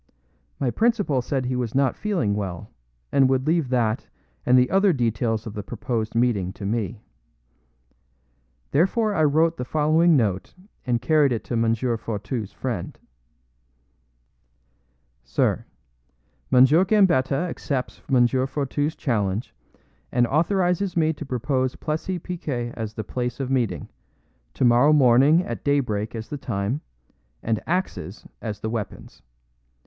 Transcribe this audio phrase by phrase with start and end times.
[0.59, 2.71] My principal said he was not feeling well,
[3.11, 4.07] and would leave that
[4.47, 7.03] and the other details of the proposed meeting to me.
[8.71, 10.55] Therefore I wrote the following note
[10.87, 11.75] and carried it to M.
[11.75, 12.97] Fourtou's friend:
[15.23, 15.65] Sir:
[16.51, 16.65] M.
[16.65, 18.25] Gambetta accepts M.
[18.27, 19.53] Fourtou's challenge,
[20.11, 23.87] and authorizes me to propose Plessis Piquet as the place of meeting;
[24.55, 26.81] tomorrow morning at daybreak as the time;
[27.43, 29.21] and axes as the weapons.